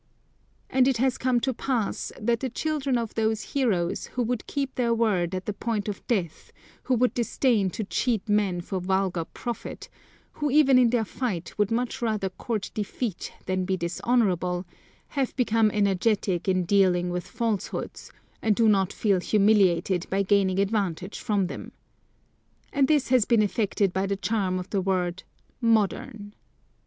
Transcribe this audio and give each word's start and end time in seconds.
And 0.71 0.87
it 0.87 0.97
has 0.97 1.19
come 1.19 1.39
to 1.41 1.53
pass, 1.53 2.11
that 2.19 2.39
the 2.39 2.49
children 2.49 2.97
of 2.97 3.13
those 3.13 3.43
heroes, 3.53 4.07
who 4.07 4.23
would 4.23 4.47
keep 4.47 4.73
their 4.73 4.95
word 4.95 5.35
at 5.35 5.45
the 5.45 5.53
point 5.53 5.87
of 5.87 6.01
death, 6.07 6.51
who 6.81 6.95
would 6.95 7.13
disdain 7.13 7.69
to 7.69 7.83
cheat 7.83 8.27
men 8.27 8.61
for 8.61 8.81
vulgar 8.81 9.25
profit, 9.25 9.89
who 10.31 10.49
even 10.49 10.79
in 10.79 10.89
their 10.89 11.05
fight 11.05 11.55
would 11.59 11.69
much 11.69 12.01
rather 12.01 12.29
court 12.29 12.71
defeat 12.73 13.31
than 13.45 13.63
be 13.63 13.77
dishonourable, 13.77 14.65
have 15.09 15.35
become 15.35 15.69
energetic 15.69 16.47
in 16.47 16.63
dealing 16.65 17.11
with 17.11 17.27
falsehoods 17.27 18.11
and 18.41 18.55
do 18.55 18.67
not 18.67 18.91
feel 18.91 19.19
humiliated 19.19 20.09
by 20.09 20.23
gaining 20.23 20.57
advantage 20.57 21.19
from 21.19 21.45
them. 21.45 21.73
And 22.73 22.87
this 22.87 23.09
has 23.09 23.25
been 23.25 23.43
effected 23.43 23.93
by 23.93 24.07
the 24.07 24.17
charm 24.17 24.57
of 24.57 24.71
the 24.71 24.81
word 24.81 25.21
'modern.' 25.61 26.33